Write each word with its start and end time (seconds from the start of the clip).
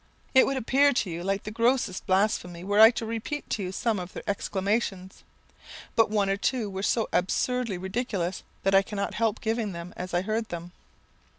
It 0.33 0.47
would 0.47 0.57
appear 0.57 0.93
to 0.93 1.11
you 1.11 1.23
like 1.23 1.43
the 1.43 1.51
grossest 1.51 2.07
blasphemy 2.07 2.63
were 2.63 2.79
I 2.79 2.89
to 2.89 3.05
repeat 3.05 3.47
to 3.51 3.61
you 3.61 3.71
some 3.71 3.99
of 3.99 4.13
their 4.13 4.23
exclamations; 4.25 5.21
but 5.95 6.09
one 6.09 6.27
or 6.27 6.37
two 6.37 6.71
were 6.71 6.81
so 6.81 7.07
absurdly 7.13 7.77
ridiculous, 7.77 8.41
that 8.63 8.73
I 8.73 8.81
cannot 8.81 9.13
help 9.13 9.41
giving 9.41 9.73
them 9.73 9.93
as 9.95 10.15
I 10.15 10.23
heard 10.23 10.49
them. 10.49 10.71